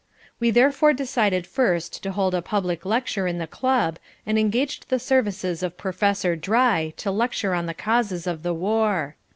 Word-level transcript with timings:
We 0.39 0.49
therefore 0.49 0.93
decided 0.93 1.45
first 1.45 2.01
to 2.01 2.11
hold 2.13 2.33
a 2.33 2.41
public 2.41 2.87
lecture 2.87 3.27
in 3.27 3.37
the 3.37 3.45
club, 3.45 3.99
and 4.25 4.39
engaged 4.39 4.89
the 4.89 4.97
services 4.97 5.61
of 5.61 5.77
Professor 5.77 6.35
Dry 6.35 6.91
to 6.97 7.11
lecture 7.11 7.53
on 7.53 7.67
the 7.67 7.75
causes 7.75 8.25
of 8.25 8.41
the 8.41 8.51
war. 8.55 9.15